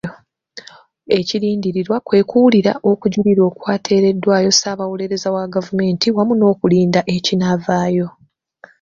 Ekirindiriddwa 1.17 1.97
kwe 2.05 2.19
kuwulira 2.29 2.71
okujulira 2.91 3.41
okwateereddwayo 3.49 4.49
Ssaabawolereza 4.53 5.27
wa 5.35 5.45
gavumenti 5.53 6.07
wamu 6.15 6.33
n'okulinda 6.35 7.01
ekinaavaayo. 7.15 8.07